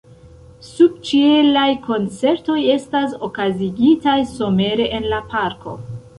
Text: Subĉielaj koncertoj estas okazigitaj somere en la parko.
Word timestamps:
Subĉielaj 0.67 1.65
koncertoj 1.83 2.57
estas 2.77 3.15
okazigitaj 3.29 4.19
somere 4.33 4.91
en 4.99 5.09
la 5.15 5.23
parko. 5.37 5.79